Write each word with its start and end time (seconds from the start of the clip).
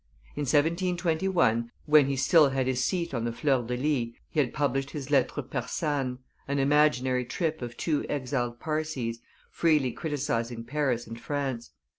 In 0.35 0.45
1721, 0.49 1.69
when 1.85 2.05
he 2.07 2.15
still 2.15 2.49
had 2.49 2.65
his 2.65 2.83
seat 2.83 3.13
on 3.13 3.23
the 3.23 3.31
fleurs 3.31 3.67
de 3.67 3.77
lis, 3.77 4.15
he 4.31 4.39
had 4.39 4.51
published 4.51 4.89
his 4.89 5.11
Lettres 5.11 5.45
persanes, 5.51 6.17
an 6.47 6.57
imaginary 6.57 7.23
trip 7.23 7.61
of 7.61 7.77
two 7.77 8.03
exiled 8.09 8.59
Parsees, 8.59 9.19
freely 9.51 9.91
criticising 9.91 10.63
Paris 10.63 11.05
and 11.05 11.19
France. 11.21 11.69